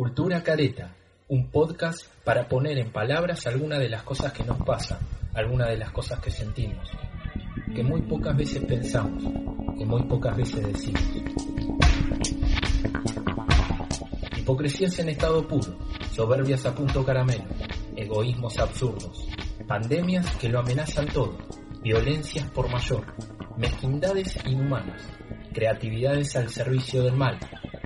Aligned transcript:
Cultura 0.00 0.42
Careta, 0.42 0.96
un 1.28 1.50
podcast 1.50 2.06
para 2.24 2.48
poner 2.48 2.78
en 2.78 2.90
palabras 2.90 3.46
algunas 3.46 3.80
de 3.80 3.90
las 3.90 4.02
cosas 4.02 4.32
que 4.32 4.42
nos 4.42 4.56
pasan, 4.62 4.98
algunas 5.34 5.68
de 5.68 5.76
las 5.76 5.90
cosas 5.90 6.18
que 6.20 6.30
sentimos, 6.30 6.88
que 7.74 7.82
muy 7.82 8.00
pocas 8.00 8.34
veces 8.34 8.64
pensamos, 8.64 9.22
que 9.76 9.84
muy 9.84 10.02
pocas 10.04 10.34
veces 10.34 10.66
decimos. 10.66 11.02
Hipocresías 14.38 14.98
en 15.00 15.10
estado 15.10 15.46
puro, 15.46 15.76
soberbias 16.12 16.64
a 16.64 16.74
punto 16.74 17.04
caramelo, 17.04 17.44
egoísmos 17.94 18.58
absurdos, 18.58 19.28
pandemias 19.68 20.34
que 20.36 20.48
lo 20.48 20.60
amenazan 20.60 21.08
todo, 21.08 21.36
violencias 21.82 22.48
por 22.52 22.70
mayor, 22.70 23.04
mezquindades 23.58 24.38
inhumanas, 24.46 25.02
creatividades 25.52 26.36
al 26.36 26.48
servicio 26.48 27.02
del 27.02 27.16
mal, 27.18 27.38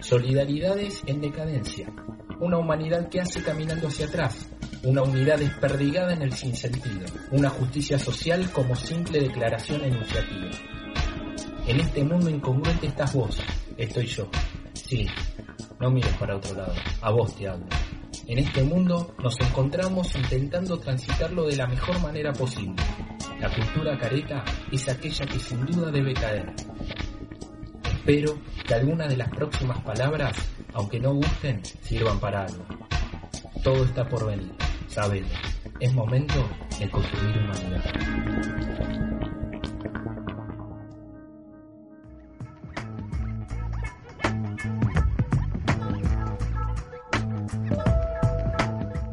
solidaridades 0.04 1.02
en 1.06 1.22
decadencia, 1.22 1.90
una 2.38 2.58
humanidad 2.58 3.08
que 3.08 3.22
hace 3.22 3.42
caminando 3.42 3.88
hacia 3.88 4.06
atrás, 4.06 4.46
una 4.83 5.02
unidad 5.02 5.38
desperdigada 5.38 6.12
en 6.12 6.20
el 6.20 6.34
sinsentido, 6.34 7.06
una 7.30 7.48
justicia 7.48 7.98
social 7.98 8.50
como 8.52 8.77
simple 8.77 9.20
declaración 9.20 9.83
enunciativa. 9.83 10.50
En 11.66 11.80
este 11.80 12.05
mundo 12.05 12.28
incongruente 12.28 12.86
estás 12.86 13.14
vos, 13.14 13.41
estoy 13.78 14.05
yo. 14.05 14.28
Sí, 14.74 15.06
no 15.80 15.91
mires 15.91 16.14
para 16.18 16.36
otro 16.36 16.55
lado, 16.55 16.74
a 17.00 17.11
vos 17.11 17.34
te 17.34 17.48
hablo. 17.48 17.66
En 18.27 18.39
este 18.39 18.62
mundo 18.62 19.14
nos 19.22 19.41
encontramos 19.41 20.14
intentando 20.16 20.78
transitarlo 20.78 21.46
de 21.46 21.56
la 21.56 21.66
mejor 21.66 21.98
manera 22.02 22.30
posible. 22.34 22.83
La 23.41 23.50
cultura 23.50 23.96
careta 23.96 24.44
es 24.70 24.86
aquella 24.86 25.24
que 25.24 25.39
sin 25.39 25.64
duda 25.64 25.91
debe 25.91 26.12
caer. 26.12 26.55
Espero 28.06 28.36
que 28.66 28.74
algunas 28.74 29.08
de 29.08 29.16
las 29.16 29.30
próximas 29.30 29.78
palabras, 29.78 30.36
aunque 30.74 31.00
no 31.00 31.14
gusten, 31.14 31.62
sirvan 31.80 32.20
para 32.20 32.44
algo. 32.44 32.62
Todo 33.62 33.83
está 33.83 34.06
por 34.06 34.27
venir, 34.27 34.52
sabelo. 34.88 35.27
Es 35.80 35.91
momento 35.94 36.34
de 36.78 36.91
construir 36.91 37.34
humanidad. 37.38 37.83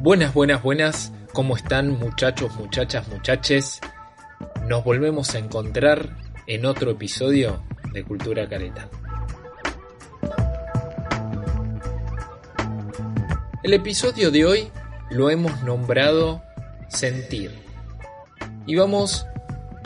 Buenas, 0.01 0.33
buenas, 0.33 0.61
buenas. 0.61 1.13
¿Cómo 1.31 1.55
están 1.55 1.97
muchachos, 1.97 2.53
muchachas, 2.57 3.07
muchaches? 3.07 3.79
Nos 4.67 4.83
volvemos 4.83 5.33
a 5.33 5.39
encontrar 5.39 6.09
en 6.45 6.65
otro 6.65 6.91
episodio 6.91 7.63
de 7.91 8.03
Cultura 8.03 8.47
Careta. 8.47 8.89
El 13.63 13.73
episodio 13.73 14.31
de 14.31 14.45
hoy 14.45 14.71
lo 15.09 15.29
hemos 15.29 15.61
nombrado 15.63 16.41
Sentir. 16.89 17.51
Y 18.65 18.75
vamos 18.75 19.25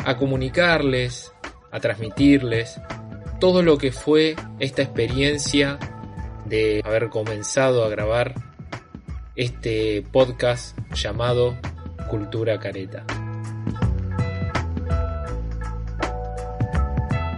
a 0.06 0.18
comunicarles, 0.18 1.31
a 1.72 1.80
transmitirles 1.80 2.80
todo 3.40 3.62
lo 3.62 3.78
que 3.78 3.91
fue 3.91 4.35
esta 4.59 4.81
experiencia 4.81 5.78
de 6.46 6.81
haber 6.85 7.09
comenzado 7.09 7.84
a 7.84 7.90
grabar 7.90 8.34
este 9.35 10.03
podcast 10.12 10.78
llamado 10.94 11.57
Cultura 12.09 12.59
Careta. 12.59 13.06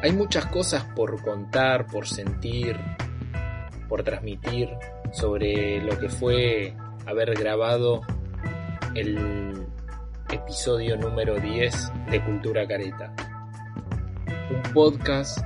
Hay 0.07 0.13
muchas 0.13 0.45
cosas 0.45 0.85
por 0.95 1.21
contar, 1.21 1.85
por 1.85 2.07
sentir, 2.07 2.77
por 3.89 4.03
transmitir 4.03 4.69
sobre 5.11 5.81
lo 5.81 5.99
que 5.99 6.07
fue 6.07 6.73
haber 7.05 7.33
grabado 7.33 8.03
el 8.95 9.67
episodio 10.31 10.95
número 10.95 11.41
10 11.41 11.91
de 12.09 12.23
Cultura 12.23 12.65
Careta. 12.65 13.13
Un 14.49 14.71
podcast 14.71 15.39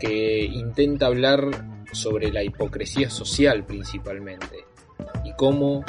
que 0.00 0.46
intenta 0.46 1.06
hablar 1.06 1.40
sobre 1.92 2.32
la 2.32 2.42
hipocresía 2.42 3.08
social 3.08 3.64
principalmente 3.64 4.64
y 5.24 5.32
cómo 5.34 5.84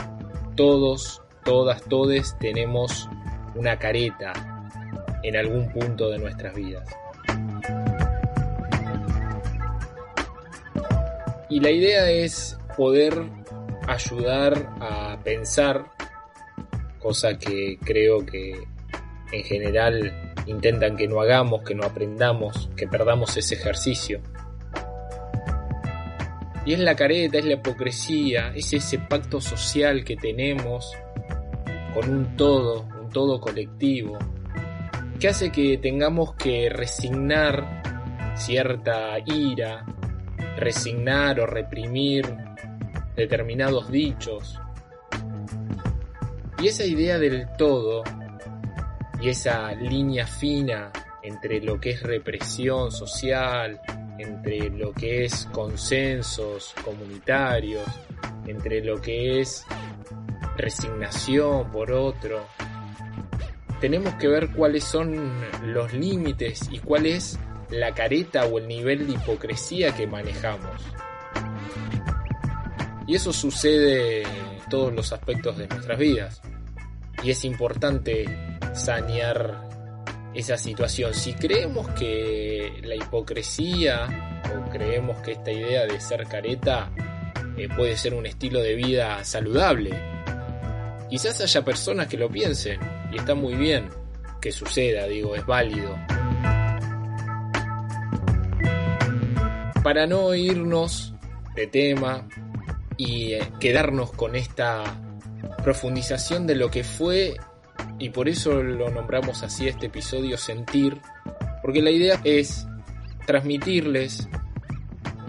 todos, 0.56 1.24
todas, 1.44 1.82
todes 1.86 2.38
tenemos 2.38 3.10
una 3.56 3.80
careta 3.80 4.34
en 5.24 5.36
algún 5.36 5.68
punto 5.72 6.12
de 6.12 6.20
nuestras 6.20 6.54
vidas. 6.54 6.88
Y 11.54 11.60
la 11.60 11.70
idea 11.70 12.10
es 12.10 12.58
poder 12.76 13.14
ayudar 13.88 14.74
a 14.82 15.20
pensar, 15.24 15.86
cosa 16.98 17.38
que 17.38 17.78
creo 17.78 18.26
que 18.26 18.56
en 19.32 19.44
general 19.44 20.34
intentan 20.48 20.98
que 20.98 21.08
no 21.08 21.22
hagamos, 21.22 21.62
que 21.62 21.76
no 21.76 21.84
aprendamos, 21.84 22.72
que 22.76 22.88
perdamos 22.88 23.38
ese 23.38 23.54
ejercicio. 23.54 24.20
Y 26.66 26.74
es 26.74 26.80
la 26.80 26.96
careta, 26.96 27.38
es 27.38 27.46
la 27.46 27.54
hipocresía, 27.54 28.52
es 28.56 28.74
ese 28.74 28.98
pacto 28.98 29.40
social 29.40 30.04
que 30.04 30.16
tenemos 30.16 30.92
con 31.94 32.10
un 32.10 32.36
todo, 32.36 32.88
un 33.00 33.12
todo 33.12 33.40
colectivo, 33.40 34.18
que 35.20 35.28
hace 35.28 35.52
que 35.52 35.78
tengamos 35.78 36.34
que 36.34 36.72
resignar 36.72 37.84
cierta 38.34 39.20
ira, 39.24 39.86
resignar 40.64 41.40
o 41.40 41.46
reprimir 41.46 42.26
determinados 43.16 43.92
dichos. 43.92 44.60
Y 46.60 46.68
esa 46.68 46.86
idea 46.86 47.20
del 47.20 47.48
todo 47.58 48.04
y 49.22 49.30
esa 49.30 49.74
línea 49.74 50.26
fina 50.26 50.92
entre 51.22 51.62
lo 51.62 51.80
que 51.80 51.92
es 51.92 52.04
represión 52.04 52.92
social, 52.92 53.80
entre 54.18 54.70
lo 54.70 54.94
que 54.94 55.26
es 55.26 55.48
consensos 55.52 56.74
comunitarios, 56.84 57.86
entre 58.46 58.84
lo 58.84 59.02
que 59.02 59.42
es 59.42 59.66
resignación 60.58 61.72
por 61.72 61.92
otro. 61.92 62.46
Tenemos 63.80 64.14
que 64.16 64.28
ver 64.28 64.52
cuáles 64.52 64.84
son 64.84 65.32
los 65.66 65.94
límites 65.94 66.70
y 66.72 66.80
cuál 66.80 67.06
es 67.06 67.40
la 67.80 67.94
careta 67.94 68.46
o 68.46 68.60
el 68.60 68.68
nivel 68.68 69.08
de 69.08 69.14
hipocresía 69.14 69.94
que 69.96 70.08
manejamos. 70.08 70.82
Y 73.08 73.16
eso 73.16 73.34
sucede 73.34 74.22
en 74.24 74.70
todos 74.70 74.94
los 74.94 75.12
aspectos 75.12 75.58
de 75.58 75.68
nuestras 75.68 75.98
vidas. 75.98 76.42
Y 77.24 77.32
es 77.32 77.44
importante 77.46 78.26
sanear 78.74 79.70
esa 80.34 80.58
situación. 80.58 81.14
Si 81.14 81.34
creemos 81.34 81.88
que 81.90 82.82
la 82.84 82.96
hipocresía 82.96 84.42
o 84.56 84.70
creemos 84.72 85.20
que 85.20 85.34
esta 85.34 85.52
idea 85.52 85.86
de 85.86 86.00
ser 86.00 86.26
careta 86.28 86.92
eh, 87.58 87.68
puede 87.76 87.98
ser 87.98 88.14
un 88.14 88.26
estilo 88.26 88.62
de 88.62 88.76
vida 88.76 89.24
saludable, 89.24 89.92
quizás 91.10 91.40
haya 91.42 91.64
personas 91.64 92.08
que 92.08 92.18
lo 92.18 92.30
piensen 92.30 92.80
y 93.12 93.18
está 93.18 93.36
muy 93.36 93.56
bien 93.56 93.90
que 94.42 94.52
suceda, 94.52 95.08
digo, 95.08 95.36
es 95.36 95.46
válido. 95.46 95.96
Para 99.84 100.08
no 100.08 100.34
irnos 100.34 101.14
de 101.56 101.68
tema 101.68 102.28
y 102.98 103.34
eh, 103.34 103.52
quedarnos 103.60 104.12
con 104.12 104.36
esta 104.36 104.84
profundización 105.64 106.48
de 106.48 106.56
lo 106.56 106.72
que 106.72 106.84
fue 106.84 107.38
y 108.00 108.10
por 108.10 108.30
eso 108.30 108.62
lo 108.64 108.90
nombramos 108.90 109.44
así 109.44 109.68
este 109.68 109.88
episodio 109.88 110.38
Sentir, 110.38 111.00
porque 111.62 111.82
la 111.82 111.92
idea 111.92 112.20
es 112.24 112.68
transmitirles 113.26 114.28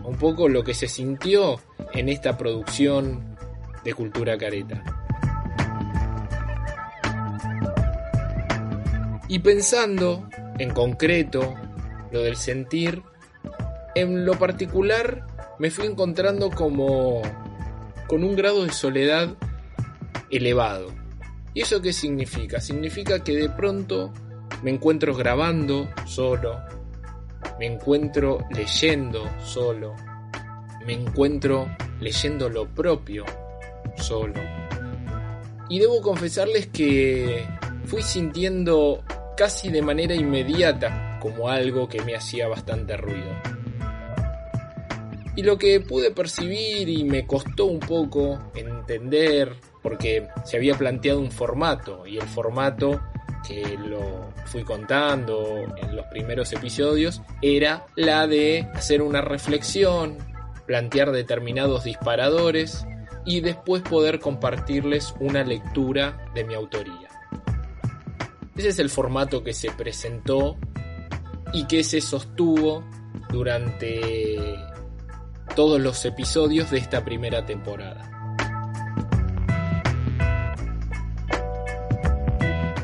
un 0.04 0.16
poco 0.16 0.48
lo 0.48 0.62
que 0.62 0.74
se 0.74 0.88
sintió 0.88 1.60
en 1.92 2.08
esta 2.08 2.36
producción 2.36 3.36
de 3.84 3.94
Cultura 3.94 4.36
Careta. 4.36 4.82
Y 9.28 9.38
pensando 9.38 10.28
en 10.58 10.70
concreto 10.70 11.54
lo 12.12 12.22
del 12.22 12.36
sentir, 12.36 13.02
en 13.94 14.24
lo 14.24 14.38
particular 14.38 15.26
me 15.58 15.70
fui 15.70 15.86
encontrando 15.86 16.50
como 16.50 17.22
con 18.08 18.24
un 18.24 18.34
grado 18.34 18.64
de 18.64 18.72
soledad 18.72 19.34
elevado. 20.30 20.92
¿Y 21.54 21.62
eso 21.62 21.80
qué 21.80 21.92
significa? 21.92 22.60
Significa 22.60 23.22
que 23.22 23.36
de 23.36 23.48
pronto 23.48 24.12
me 24.62 24.70
encuentro 24.70 25.14
grabando 25.14 25.88
solo, 26.06 26.60
me 27.58 27.66
encuentro 27.66 28.44
leyendo 28.50 29.30
solo, 29.44 29.94
me 30.84 30.94
encuentro 30.94 31.68
leyendo 32.00 32.48
lo 32.48 32.66
propio 32.66 33.24
solo. 33.96 34.40
Y 35.68 35.78
debo 35.78 36.02
confesarles 36.02 36.66
que 36.66 37.46
fui 37.86 38.02
sintiendo 38.02 39.02
casi 39.36 39.70
de 39.70 39.82
manera 39.82 40.14
inmediata 40.14 41.18
como 41.20 41.48
algo 41.48 41.88
que 41.88 42.02
me 42.02 42.14
hacía 42.14 42.48
bastante 42.48 42.96
ruido. 42.96 43.32
Y 45.36 45.42
lo 45.42 45.58
que 45.58 45.80
pude 45.80 46.10
percibir 46.12 46.88
y 46.88 47.04
me 47.04 47.26
costó 47.26 47.66
un 47.66 47.80
poco 47.80 48.38
entender, 48.54 49.52
porque 49.82 50.28
se 50.44 50.56
había 50.56 50.76
planteado 50.76 51.20
un 51.20 51.32
formato, 51.32 52.06
y 52.06 52.18
el 52.18 52.26
formato 52.26 53.00
que 53.46 53.76
lo 53.76 54.32
fui 54.46 54.62
contando 54.62 55.64
en 55.76 55.96
los 55.96 56.06
primeros 56.06 56.52
episodios, 56.52 57.20
era 57.42 57.86
la 57.96 58.26
de 58.26 58.68
hacer 58.74 59.02
una 59.02 59.20
reflexión, 59.20 60.16
plantear 60.66 61.12
determinados 61.12 61.84
disparadores 61.84 62.86
y 63.26 63.40
después 63.40 63.82
poder 63.82 64.20
compartirles 64.20 65.14
una 65.20 65.44
lectura 65.44 66.30
de 66.34 66.44
mi 66.44 66.54
autoría. 66.54 67.08
Ese 68.56 68.68
es 68.68 68.78
el 68.78 68.88
formato 68.88 69.42
que 69.42 69.52
se 69.52 69.70
presentó 69.72 70.56
y 71.52 71.66
que 71.66 71.82
se 71.82 72.00
sostuvo 72.00 72.84
durante 73.30 74.56
todos 75.54 75.80
los 75.80 76.04
episodios 76.04 76.70
de 76.70 76.78
esta 76.78 77.04
primera 77.04 77.46
temporada. 77.46 78.10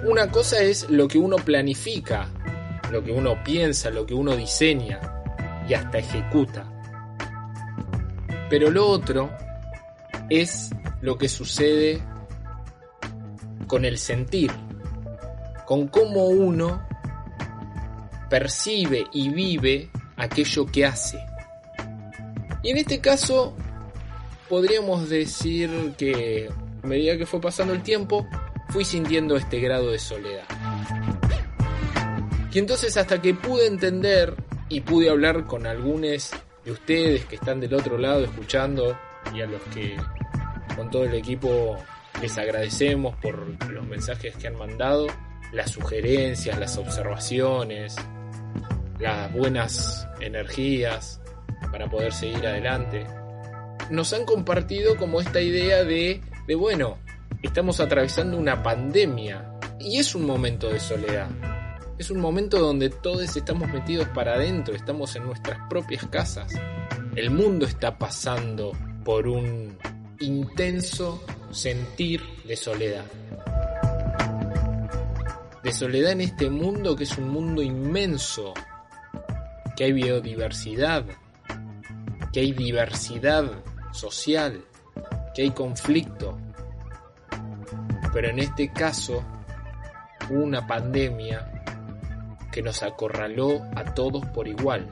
Una 0.05 0.31
cosa 0.31 0.61
es 0.63 0.89
lo 0.91 1.07
que 1.09 1.19
uno 1.19 1.37
planifica, 1.37 2.29
lo 2.91 3.05
que 3.05 3.13
uno 3.13 3.43
piensa, 3.45 3.91
lo 3.91 4.07
que 4.07 4.15
uno 4.15 4.35
diseña 4.35 5.01
y 5.69 5.75
hasta 5.75 5.99
ejecuta. 5.99 6.65
Pero 8.49 8.71
lo 8.71 8.87
otro 8.89 9.31
es 10.29 10.71
lo 11.01 11.17
que 11.17 11.29
sucede 11.29 12.03
con 13.67 13.85
el 13.85 13.99
sentir, 13.99 14.51
con 15.67 15.87
cómo 15.87 16.27
uno 16.27 16.85
percibe 18.29 19.07
y 19.13 19.29
vive 19.29 19.91
aquello 20.17 20.67
que 20.67 20.87
hace. 20.87 21.30
Y 22.63 22.71
en 22.71 22.79
este 22.79 23.01
caso 23.01 23.55
podríamos 24.49 25.09
decir 25.09 25.95
que 25.97 26.51
a 26.83 26.87
medida 26.87 27.17
que 27.17 27.27
fue 27.27 27.41
pasando 27.41 27.73
el 27.73 27.83
tiempo, 27.83 28.27
fui 28.71 28.85
sintiendo 28.85 29.37
este 29.37 29.61
grado 29.61 29.91
de 29.91 29.99
soledad. 29.99 30.45
Y 32.53 32.59
entonces 32.59 32.97
hasta 32.97 33.21
que 33.21 33.35
pude 33.35 33.67
entender 33.67 34.35
y 34.69 34.81
pude 34.81 35.11
hablar 35.11 35.47
con 35.47 35.67
algunos 35.67 36.31
de 36.65 36.73
ustedes 36.73 37.25
que 37.27 37.37
están 37.37 37.61
del 37.61 37.75
otro 37.75 37.97
lado 37.99 38.25
escuchando 38.25 38.99
y 39.35 39.41
a 39.41 39.47
los 39.47 39.63
que 39.75 39.97
con 40.77 40.91
todo 40.91 41.05
el 41.05 41.15
equipo 41.15 41.77
les 42.21 42.37
agradecemos 42.39 43.15
por 43.17 43.71
los 43.71 43.87
mensajes 43.87 44.37
que 44.37 44.49
han 44.49 44.57
mandado, 44.57 45.07
las 45.53 45.71
sugerencias, 45.71 46.59
las 46.59 46.77
observaciones, 46.77 47.97
las 48.99 49.33
buenas 49.33 50.07
energías 50.21 51.21
para 51.71 51.89
poder 51.89 52.13
seguir 52.13 52.47
adelante. 52.47 53.07
Nos 53.91 54.13
han 54.13 54.25
compartido 54.25 54.97
como 54.97 55.21
esta 55.21 55.41
idea 55.41 55.85
de, 55.85 56.21
de 56.47 56.55
bueno, 56.55 56.99
estamos 57.43 57.81
atravesando 57.81 58.37
una 58.37 58.63
pandemia 58.63 59.51
y 59.79 59.99
es 59.99 60.15
un 60.15 60.27
momento 60.27 60.69
de 60.69 60.81
soledad. 60.81 61.29
Es 61.99 62.11
un 62.11 62.21
momento 62.21 62.59
donde 62.59 62.89
todos 62.89 63.37
estamos 63.37 63.69
metidos 63.69 64.09
para 64.09 64.35
adentro, 64.35 64.75
estamos 64.75 65.17
en 65.17 65.25
nuestras 65.25 65.59
propias 65.69 66.07
casas. 66.07 66.53
El 67.15 67.31
mundo 67.31 67.67
está 67.67 67.99
pasando 67.99 68.73
por 69.05 69.27
un 69.27 69.77
intenso 70.21 71.23
sentir 71.51 72.23
de 72.45 72.57
soledad. 72.57 73.05
De 75.63 75.73
soledad 75.73 76.13
en 76.13 76.23
este 76.23 76.49
mundo 76.49 76.97
que 76.97 77.05
es 77.05 77.19
un 77.19 77.29
mundo 77.29 77.63
inmenso, 77.63 78.55
que 79.77 79.85
hay 79.85 79.93
biodiversidad, 79.93 81.05
que 82.33 82.41
hay 82.41 82.53
diversidad 82.53 83.45
social, 83.93 84.65
que 85.35 85.43
hay 85.43 85.51
conflicto, 85.51 86.39
pero 88.13 88.29
en 88.29 88.39
este 88.39 88.73
caso 88.73 89.25
una 90.31 90.67
pandemia 90.67 91.65
que 92.53 92.63
nos 92.63 92.83
acorraló 92.83 93.63
a 93.75 93.95
todos 93.95 94.25
por 94.27 94.49
igual, 94.49 94.89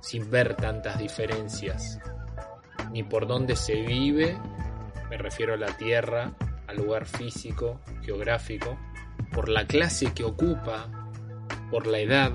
sin 0.00 0.30
ver 0.30 0.54
tantas 0.54 0.98
diferencias, 0.98 1.98
ni 2.90 3.02
por 3.02 3.26
dónde 3.26 3.56
se 3.56 3.74
vive, 3.74 4.38
me 5.08 5.16
refiero 5.16 5.54
a 5.54 5.58
la 5.58 5.76
tierra, 5.76 6.32
al 6.66 6.76
lugar 6.76 7.06
físico, 7.06 7.80
geográfico, 8.02 8.78
por 9.32 9.48
la 9.48 9.66
clase 9.66 10.12
que 10.12 10.24
ocupa, 10.24 10.88
por 11.70 11.86
la 11.86 11.98
edad, 11.98 12.32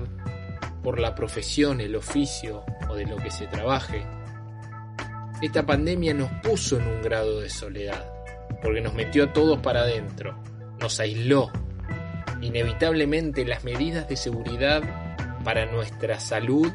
por 0.82 0.98
la 0.98 1.14
profesión, 1.14 1.80
el 1.80 1.94
oficio 1.96 2.64
de 2.98 3.06
lo 3.06 3.16
que 3.16 3.30
se 3.30 3.46
trabaje. 3.46 4.04
Esta 5.40 5.64
pandemia 5.64 6.12
nos 6.12 6.30
puso 6.42 6.78
en 6.78 6.86
un 6.86 7.00
grado 7.00 7.40
de 7.40 7.48
soledad 7.48 8.18
porque 8.62 8.80
nos 8.80 8.94
metió 8.94 9.24
a 9.24 9.32
todos 9.32 9.58
para 9.60 9.80
adentro, 9.80 10.36
nos 10.80 11.00
aisló. 11.00 11.50
Inevitablemente 12.40 13.44
las 13.44 13.64
medidas 13.64 14.08
de 14.08 14.16
seguridad 14.16 14.82
para 15.44 15.66
nuestra 15.66 16.20
salud 16.20 16.72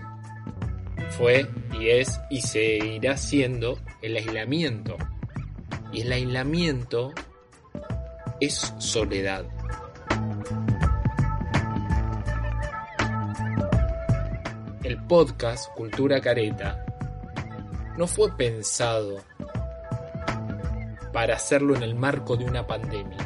fue 1.12 1.48
y 1.80 1.90
es 1.90 2.20
y 2.30 2.42
seguirá 2.42 3.18
siendo 3.18 3.78
el 4.02 4.16
aislamiento. 4.16 4.98
Y 5.92 6.02
el 6.02 6.12
aislamiento 6.12 7.14
es 8.40 8.74
soledad. 8.80 9.46
El 14.94 15.02
podcast 15.06 15.74
Cultura 15.74 16.22
Careta 16.22 16.86
no 17.98 18.06
fue 18.06 18.32
pensado 18.38 19.24
para 21.12 21.34
hacerlo 21.34 21.76
en 21.76 21.82
el 21.82 21.96
marco 21.96 22.38
de 22.38 22.46
una 22.46 22.68
pandemia. 22.68 23.18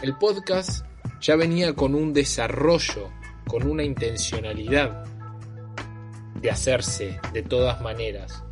El 0.00 0.16
podcast 0.16 0.86
ya 1.20 1.36
venía 1.36 1.74
con 1.74 1.94
un 1.94 2.14
desarrollo, 2.14 3.10
con 3.46 3.68
una 3.68 3.82
intencionalidad 3.82 5.04
de 6.40 6.50
hacerse 6.50 7.20
de 7.34 7.42
todas 7.42 7.82
maneras 7.82 8.42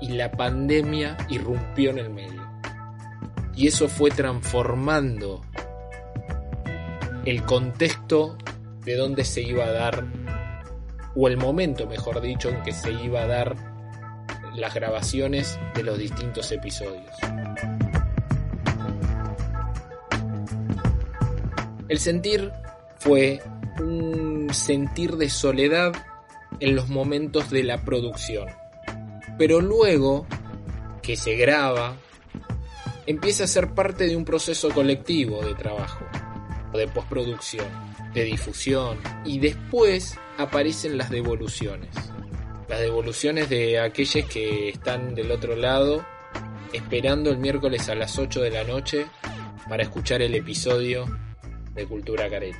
y 0.00 0.12
la 0.12 0.32
pandemia 0.32 1.18
irrumpió 1.28 1.90
en 1.90 1.98
el 1.98 2.08
medio. 2.08 2.50
Y 3.54 3.66
eso 3.66 3.86
fue 3.86 4.10
transformando 4.10 5.42
el 7.26 7.42
contexto 7.42 8.38
de 8.82 8.96
donde 8.96 9.26
se 9.26 9.42
iba 9.42 9.66
a 9.66 9.72
dar, 9.72 10.06
o 11.14 11.28
el 11.28 11.36
momento, 11.36 11.86
mejor 11.86 12.20
dicho, 12.20 12.48
en 12.48 12.62
que 12.62 12.72
se 12.72 12.92
iba 12.92 13.22
a 13.22 13.26
dar 13.26 13.56
las 14.54 14.74
grabaciones 14.74 15.58
de 15.74 15.82
los 15.82 15.98
distintos 15.98 16.50
episodios. 16.52 17.14
El 21.88 21.98
sentir 21.98 22.52
fue 22.98 23.40
un 23.80 24.48
sentir 24.52 25.16
de 25.16 25.30
soledad 25.30 25.92
en 26.60 26.74
los 26.74 26.88
momentos 26.88 27.50
de 27.50 27.64
la 27.64 27.84
producción. 27.84 28.48
Pero 29.38 29.60
luego 29.60 30.26
que 31.02 31.16
se 31.16 31.36
graba, 31.36 31.96
empieza 33.06 33.44
a 33.44 33.46
ser 33.46 33.72
parte 33.74 34.06
de 34.06 34.16
un 34.16 34.24
proceso 34.24 34.70
colectivo 34.70 35.42
de 35.42 35.54
trabajo, 35.54 36.04
de 36.74 36.88
postproducción, 36.88 37.66
de 38.18 38.24
difusión, 38.24 38.98
y 39.24 39.38
después 39.38 40.18
aparecen 40.36 40.98
las 40.98 41.10
devoluciones. 41.10 41.90
Las 42.68 42.80
devoluciones 42.80 43.48
de 43.48 43.80
aquellos 43.80 44.26
que 44.26 44.68
están 44.68 45.14
del 45.14 45.30
otro 45.30 45.56
lado 45.56 46.04
esperando 46.72 47.30
el 47.30 47.38
miércoles 47.38 47.88
a 47.88 47.94
las 47.94 48.18
8 48.18 48.42
de 48.42 48.50
la 48.50 48.64
noche 48.64 49.06
para 49.68 49.82
escuchar 49.82 50.22
el 50.22 50.34
episodio 50.34 51.06
de 51.74 51.86
Cultura 51.86 52.28
Careta. 52.28 52.58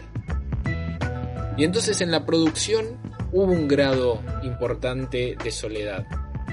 Y 1.57 1.65
entonces 1.65 2.01
en 2.01 2.11
la 2.11 2.25
producción 2.25 2.99
hubo 3.33 3.53
un 3.53 3.69
grado 3.69 4.23
importante 4.43 5.37
de 5.43 5.51
soledad, 5.51 6.07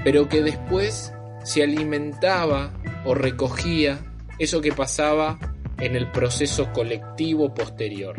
pero 0.04 0.28
que 0.28 0.42
después 0.42 1.12
se 1.44 1.62
alimentaba 1.62 2.72
o 3.04 3.14
recogía 3.14 4.00
eso 4.38 4.60
que 4.60 4.72
pasaba 4.72 5.38
en 5.78 5.94
el 5.94 6.10
proceso 6.10 6.72
colectivo 6.72 7.54
posterior. 7.54 8.16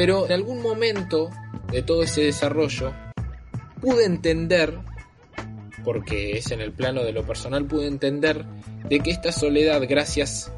Pero 0.00 0.24
en 0.24 0.32
algún 0.32 0.62
momento 0.62 1.28
de 1.70 1.82
todo 1.82 2.04
ese 2.04 2.22
desarrollo, 2.22 2.94
pude 3.82 4.06
entender, 4.06 4.78
porque 5.84 6.38
es 6.38 6.50
en 6.52 6.62
el 6.62 6.72
plano 6.72 7.04
de 7.04 7.12
lo 7.12 7.22
personal, 7.26 7.66
pude 7.66 7.86
entender 7.86 8.46
de 8.88 9.00
que 9.00 9.10
esta 9.10 9.30
soledad, 9.30 9.82
gracias 9.86 10.50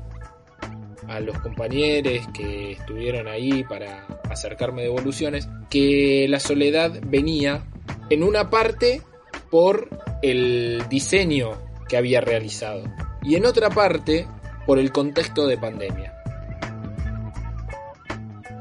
a 1.08 1.18
los 1.18 1.36
compañeros 1.40 2.24
que 2.32 2.74
estuvieron 2.74 3.26
ahí 3.26 3.64
para 3.64 4.06
acercarme 4.30 4.82
de 4.82 4.86
evoluciones, 4.86 5.48
que 5.68 6.26
la 6.28 6.38
soledad 6.38 7.00
venía 7.04 7.64
en 8.10 8.22
una 8.22 8.48
parte 8.48 9.02
por 9.50 9.88
el 10.22 10.84
diseño 10.88 11.60
que 11.88 11.96
había 11.96 12.20
realizado 12.20 12.84
y 13.24 13.34
en 13.34 13.46
otra 13.46 13.70
parte 13.70 14.28
por 14.66 14.78
el 14.78 14.92
contexto 14.92 15.48
de 15.48 15.58
pandemia. 15.58 16.11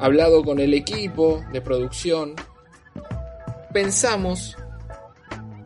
Hablado 0.01 0.43
con 0.43 0.59
el 0.59 0.73
equipo 0.73 1.45
de 1.53 1.61
producción, 1.61 2.33
pensamos 3.71 4.57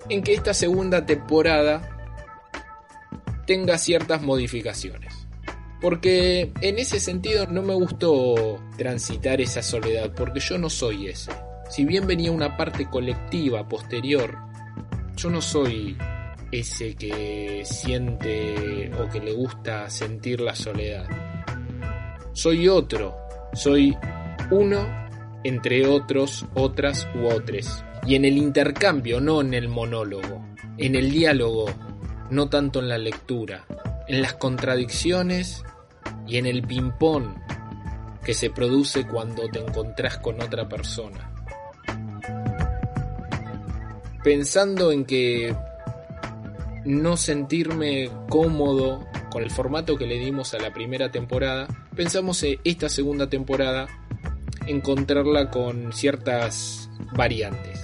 en 0.09 0.21
que 0.23 0.33
esta 0.33 0.53
segunda 0.53 1.05
temporada 1.05 1.89
tenga 3.47 3.77
ciertas 3.77 4.21
modificaciones. 4.21 5.13
Porque 5.79 6.51
en 6.59 6.79
ese 6.79 6.99
sentido 6.99 7.47
no 7.47 7.61
me 7.61 7.75
gustó 7.75 8.59
transitar 8.77 9.39
esa 9.39 9.61
soledad, 9.61 10.11
porque 10.13 10.41
yo 10.41 10.57
no 10.57 10.69
soy 10.69 11.07
ese. 11.07 11.31
Si 11.69 11.85
bien 11.85 12.05
venía 12.05 12.29
una 12.29 12.57
parte 12.57 12.89
colectiva 12.89 13.65
posterior, 13.69 14.37
yo 15.15 15.29
no 15.29 15.41
soy 15.41 15.97
ese 16.51 16.93
que 16.95 17.63
siente 17.63 18.91
o 18.99 19.07
que 19.09 19.21
le 19.21 19.31
gusta 19.31 19.89
sentir 19.89 20.41
la 20.41 20.55
soledad. 20.55 21.07
Soy 22.33 22.67
otro, 22.67 23.15
soy 23.53 23.95
uno 24.51 25.05
entre 25.45 25.87
otros, 25.87 26.45
otras 26.55 27.07
u 27.13 27.27
otros. 27.27 27.83
Y 28.07 28.15
en 28.15 28.25
el 28.25 28.37
intercambio, 28.37 29.21
no 29.21 29.41
en 29.41 29.53
el 29.53 29.69
monólogo, 29.69 30.43
en 30.77 30.95
el 30.95 31.11
diálogo, 31.11 31.67
no 32.31 32.49
tanto 32.49 32.79
en 32.79 32.89
la 32.89 32.97
lectura, 32.97 33.65
en 34.07 34.23
las 34.23 34.33
contradicciones 34.33 35.63
y 36.27 36.37
en 36.37 36.47
el 36.47 36.63
ping-pong 36.63 37.35
que 38.23 38.33
se 38.33 38.49
produce 38.49 39.05
cuando 39.05 39.47
te 39.47 39.59
encontrás 39.59 40.17
con 40.17 40.41
otra 40.41 40.67
persona. 40.67 41.31
Pensando 44.23 44.91
en 44.91 45.05
que 45.05 45.55
no 46.85 47.17
sentirme 47.17 48.09
cómodo 48.29 49.05
con 49.29 49.43
el 49.43 49.51
formato 49.51 49.95
que 49.95 50.07
le 50.07 50.17
dimos 50.17 50.55
a 50.55 50.59
la 50.59 50.73
primera 50.73 51.11
temporada, 51.11 51.67
pensamos 51.95 52.41
en 52.41 52.59
esta 52.63 52.89
segunda 52.89 53.29
temporada 53.29 53.87
encontrarla 54.67 55.49
con 55.49 55.93
ciertas 55.93 56.89
variantes. 57.15 57.83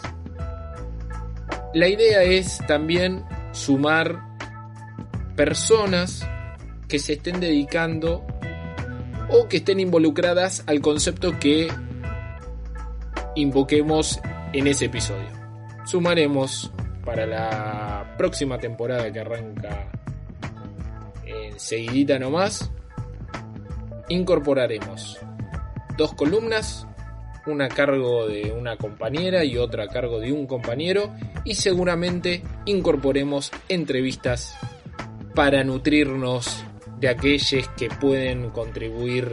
La 1.74 1.88
idea 1.88 2.24
es 2.24 2.60
también 2.68 3.24
sumar 3.52 4.22
personas 5.36 6.28
que 6.88 7.00
se 7.00 7.14
estén 7.14 7.40
dedicando 7.40 8.26
o 9.30 9.48
que 9.48 9.58
estén 9.58 9.80
involucradas 9.80 10.64
al 10.68 10.82
concepto 10.82 11.40
que 11.40 11.70
invoquemos 13.36 14.20
en 14.54 14.68
ese 14.68 14.86
episodio. 14.86 15.30
Sumaremos 15.86 16.72
para 17.06 17.26
la 17.26 18.16
próxima 18.18 18.58
temporada 18.58 19.12
que 19.12 19.20
arranca 19.20 19.90
enseguidita 21.26 22.20
nomás, 22.20 22.70
incorporaremos 24.10 25.20
dos 26.02 26.14
columnas, 26.16 26.88
una 27.46 27.66
a 27.66 27.70
cargo 27.70 28.28
de 28.28 28.52
una 28.52 28.76
compañera 28.76 29.46
y 29.46 29.58
otra 29.58 29.84
a 29.84 29.88
cargo 29.88 30.20
de 30.20 30.32
un 30.32 30.48
compañero 30.48 31.14
y 31.46 31.54
seguramente 31.56 32.42
incorporemos 32.66 33.52
entrevistas 33.70 34.56
para 35.36 35.64
nutrirnos 35.64 36.66
de 37.00 37.10
aquellos 37.10 37.68
que 37.78 37.90
pueden 37.90 38.50
contribuir 38.50 39.32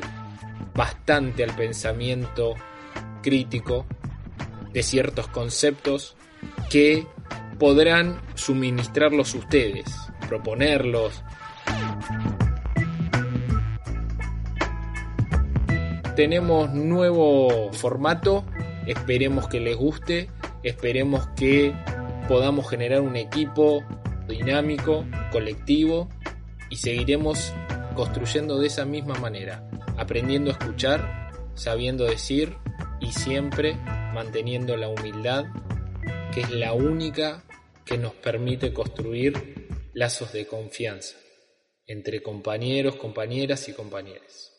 bastante 0.75 1.43
al 1.43 1.57
pensamiento 1.57 2.55
crítico 3.23 3.87
de 4.73 4.83
ciertos 4.83 5.27
conceptos 5.29 6.17
que 6.71 7.07
podrán 7.59 8.21
suministrarlos 8.35 9.35
ustedes, 9.35 9.87
proponerlos. 10.29 11.25
Tenemos 16.19 16.75
nuevo 16.75 17.73
formato, 17.73 18.45
esperemos 18.89 19.47
que 19.47 19.61
les 19.61 19.77
guste, 19.77 20.29
esperemos 20.65 21.29
que 21.37 21.73
podamos 22.27 22.69
generar 22.69 23.03
un 23.03 23.15
equipo 23.15 23.85
dinámico, 24.27 25.07
colectivo 25.31 26.09
y 26.71 26.77
seguiremos 26.79 27.55
construyendo 27.95 28.59
de 28.59 28.67
esa 28.67 28.85
misma 28.85 29.15
manera, 29.15 29.71
aprendiendo 29.97 30.51
a 30.51 30.55
escuchar, 30.55 31.31
sabiendo 31.55 32.03
decir 32.03 32.57
y 32.99 33.13
siempre 33.13 33.77
manteniendo 34.13 34.77
la 34.77 34.89
humildad, 34.89 35.45
que 36.35 36.41
es 36.41 36.51
la 36.51 36.73
única 36.73 37.45
que 37.85 37.97
nos 37.97 38.15
permite 38.15 38.73
construir 38.73 39.71
lazos 39.95 40.33
de 40.33 40.49
confianza 40.49 41.17
entre 41.87 42.25
compañeros, 42.25 42.97
compañeras 42.97 43.69
y 43.69 43.73
compañeros. 43.73 44.58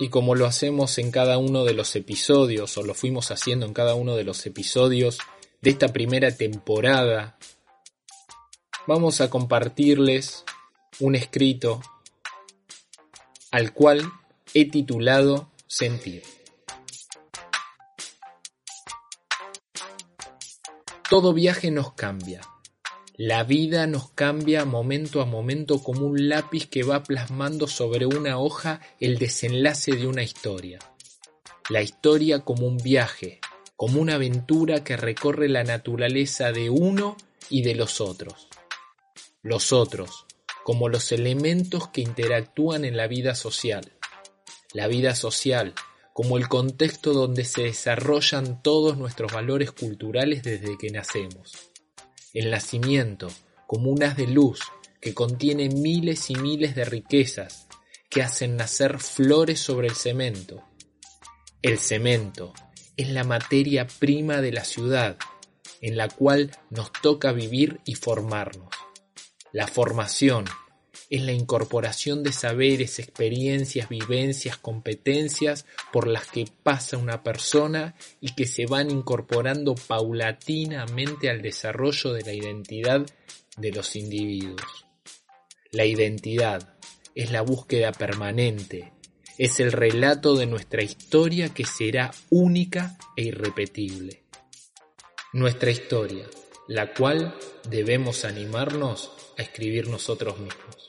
Y 0.00 0.08
como 0.08 0.34
lo 0.34 0.46
hacemos 0.46 0.96
en 0.96 1.10
cada 1.10 1.36
uno 1.36 1.64
de 1.64 1.74
los 1.74 1.94
episodios, 1.94 2.78
o 2.78 2.82
lo 2.82 2.94
fuimos 2.94 3.30
haciendo 3.30 3.66
en 3.66 3.74
cada 3.74 3.94
uno 3.94 4.16
de 4.16 4.24
los 4.24 4.46
episodios 4.46 5.18
de 5.60 5.68
esta 5.68 5.88
primera 5.92 6.34
temporada, 6.34 7.36
vamos 8.86 9.20
a 9.20 9.28
compartirles 9.28 10.44
un 11.00 11.16
escrito 11.16 11.82
al 13.50 13.74
cual 13.74 14.10
he 14.54 14.70
titulado 14.70 15.50
Sentir. 15.66 16.22
Todo 21.10 21.34
viaje 21.34 21.70
nos 21.70 21.92
cambia. 21.92 22.40
La 23.22 23.44
vida 23.44 23.86
nos 23.86 24.08
cambia 24.12 24.64
momento 24.64 25.20
a 25.20 25.26
momento 25.26 25.82
como 25.82 26.06
un 26.06 26.30
lápiz 26.30 26.66
que 26.70 26.84
va 26.84 27.02
plasmando 27.02 27.66
sobre 27.66 28.06
una 28.06 28.38
hoja 28.38 28.80
el 28.98 29.18
desenlace 29.18 29.92
de 29.92 30.06
una 30.06 30.22
historia. 30.22 30.78
La 31.68 31.82
historia 31.82 32.38
como 32.38 32.66
un 32.66 32.78
viaje, 32.78 33.38
como 33.76 34.00
una 34.00 34.14
aventura 34.14 34.84
que 34.84 34.96
recorre 34.96 35.50
la 35.50 35.64
naturaleza 35.64 36.50
de 36.50 36.70
uno 36.70 37.18
y 37.50 37.60
de 37.60 37.74
los 37.74 38.00
otros. 38.00 38.48
Los 39.42 39.74
otros, 39.74 40.24
como 40.64 40.88
los 40.88 41.12
elementos 41.12 41.88
que 41.88 42.00
interactúan 42.00 42.86
en 42.86 42.96
la 42.96 43.06
vida 43.06 43.34
social. 43.34 43.92
La 44.72 44.86
vida 44.86 45.14
social, 45.14 45.74
como 46.14 46.38
el 46.38 46.48
contexto 46.48 47.12
donde 47.12 47.44
se 47.44 47.64
desarrollan 47.64 48.62
todos 48.62 48.96
nuestros 48.96 49.30
valores 49.30 49.72
culturales 49.72 50.42
desde 50.42 50.78
que 50.78 50.88
nacemos. 50.88 51.69
El 52.32 52.50
nacimiento, 52.50 53.28
como 53.66 53.90
un 53.90 54.02
haz 54.02 54.16
de 54.16 54.26
luz 54.26 54.60
que 55.00 55.14
contiene 55.14 55.68
miles 55.68 56.30
y 56.30 56.34
miles 56.36 56.74
de 56.74 56.84
riquezas 56.84 57.66
que 58.08 58.22
hacen 58.22 58.56
nacer 58.56 58.98
flores 58.98 59.60
sobre 59.60 59.88
el 59.88 59.94
cemento. 59.94 60.64
El 61.62 61.78
cemento 61.78 62.52
es 62.96 63.10
la 63.10 63.24
materia 63.24 63.86
prima 63.86 64.40
de 64.40 64.52
la 64.52 64.64
ciudad 64.64 65.16
en 65.80 65.96
la 65.96 66.08
cual 66.08 66.50
nos 66.70 66.92
toca 66.92 67.32
vivir 67.32 67.80
y 67.84 67.94
formarnos. 67.94 68.68
La 69.52 69.66
formación 69.66 70.44
es 71.10 71.22
la 71.22 71.32
incorporación 71.32 72.22
de 72.22 72.32
saberes, 72.32 73.00
experiencias, 73.00 73.88
vivencias, 73.88 74.56
competencias 74.56 75.66
por 75.92 76.06
las 76.06 76.28
que 76.28 76.46
pasa 76.62 76.96
una 76.96 77.24
persona 77.24 77.96
y 78.20 78.34
que 78.34 78.46
se 78.46 78.66
van 78.66 78.92
incorporando 78.92 79.74
paulatinamente 79.74 81.28
al 81.28 81.42
desarrollo 81.42 82.12
de 82.12 82.22
la 82.22 82.32
identidad 82.32 83.04
de 83.56 83.72
los 83.72 83.96
individuos. 83.96 84.86
La 85.72 85.84
identidad 85.84 86.76
es 87.16 87.32
la 87.32 87.42
búsqueda 87.42 87.90
permanente, 87.90 88.92
es 89.36 89.58
el 89.58 89.72
relato 89.72 90.36
de 90.36 90.46
nuestra 90.46 90.82
historia 90.82 91.48
que 91.48 91.64
será 91.64 92.12
única 92.30 92.96
e 93.16 93.24
irrepetible. 93.24 94.22
Nuestra 95.32 95.70
historia, 95.70 96.26
la 96.68 96.94
cual 96.94 97.36
debemos 97.68 98.24
animarnos 98.24 99.10
a 99.36 99.42
escribir 99.42 99.88
nosotros 99.88 100.38
mismos. 100.38 100.79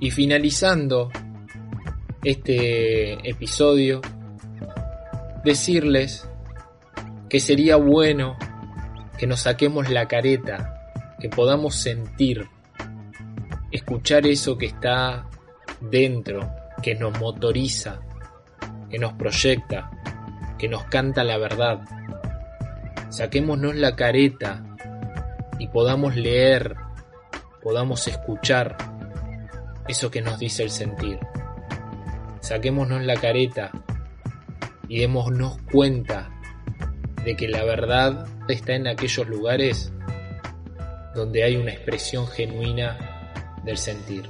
Y 0.00 0.10
finalizando 0.10 1.10
este 2.22 3.28
episodio, 3.28 4.00
decirles 5.44 6.28
que 7.28 7.40
sería 7.40 7.76
bueno 7.76 8.36
que 9.18 9.26
nos 9.26 9.40
saquemos 9.40 9.90
la 9.90 10.06
careta, 10.06 11.14
que 11.18 11.28
podamos 11.28 11.74
sentir, 11.74 12.48
escuchar 13.72 14.26
eso 14.26 14.56
que 14.56 14.66
está 14.66 15.28
dentro, 15.80 16.48
que 16.82 16.94
nos 16.94 17.18
motoriza, 17.18 18.00
que 18.88 18.98
nos 18.98 19.14
proyecta, 19.14 19.90
que 20.58 20.68
nos 20.68 20.84
canta 20.84 21.24
la 21.24 21.38
verdad. 21.38 21.80
Saquémonos 23.10 23.74
la 23.74 23.96
careta 23.96 24.62
y 25.58 25.66
podamos 25.68 26.14
leer, 26.14 26.76
podamos 27.62 28.06
escuchar 28.06 28.97
eso 29.88 30.10
que 30.10 30.20
nos 30.20 30.38
dice 30.38 30.62
el 30.62 30.70
sentir. 30.70 31.18
Saquémonos 32.40 33.02
la 33.02 33.16
careta 33.16 33.72
y 34.88 35.00
démonos 35.00 35.58
cuenta 35.72 36.30
de 37.24 37.36
que 37.36 37.48
la 37.48 37.64
verdad 37.64 38.26
está 38.48 38.74
en 38.74 38.86
aquellos 38.86 39.26
lugares 39.28 39.92
donde 41.14 41.42
hay 41.42 41.56
una 41.56 41.72
expresión 41.72 42.26
genuina 42.28 42.96
del 43.64 43.76
sentir. 43.76 44.28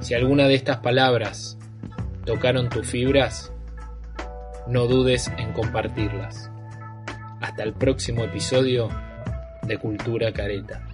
Si 0.00 0.14
alguna 0.14 0.48
de 0.48 0.54
estas 0.54 0.78
palabras 0.78 1.56
tocaron 2.24 2.68
tus 2.68 2.86
fibras, 2.86 3.52
no 4.66 4.86
dudes 4.86 5.32
en 5.38 5.52
compartirlas. 5.52 6.50
Hasta 7.40 7.62
el 7.62 7.72
próximo 7.72 8.24
episodio 8.24 8.88
de 9.62 9.78
Cultura 9.78 10.32
Careta. 10.32 10.89